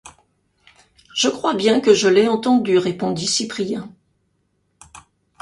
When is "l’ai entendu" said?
2.07-2.79